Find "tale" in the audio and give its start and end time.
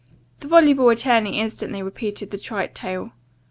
2.73-3.11